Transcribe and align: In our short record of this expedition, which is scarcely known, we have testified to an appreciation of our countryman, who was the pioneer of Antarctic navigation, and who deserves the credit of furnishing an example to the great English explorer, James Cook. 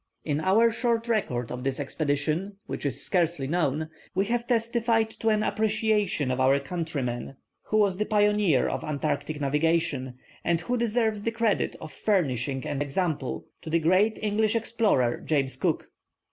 In 0.25 0.39
our 0.39 0.71
short 0.71 1.07
record 1.07 1.51
of 1.51 1.63
this 1.63 1.79
expedition, 1.79 2.57
which 2.65 2.87
is 2.87 3.05
scarcely 3.05 3.45
known, 3.45 3.89
we 4.15 4.25
have 4.25 4.47
testified 4.47 5.11
to 5.11 5.27
an 5.29 5.43
appreciation 5.43 6.31
of 6.31 6.39
our 6.39 6.59
countryman, 6.59 7.35
who 7.65 7.77
was 7.77 7.97
the 7.97 8.05
pioneer 8.07 8.67
of 8.67 8.83
Antarctic 8.83 9.39
navigation, 9.39 10.15
and 10.43 10.61
who 10.61 10.75
deserves 10.75 11.21
the 11.21 11.29
credit 11.29 11.75
of 11.79 11.93
furnishing 11.93 12.65
an 12.65 12.81
example 12.81 13.45
to 13.61 13.69
the 13.69 13.77
great 13.77 14.17
English 14.23 14.55
explorer, 14.55 15.21
James 15.23 15.55
Cook. 15.55 15.91